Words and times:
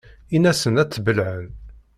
In-asen 0.35 0.75
ad 0.81 0.87
tt-bellɛen. 0.89 1.47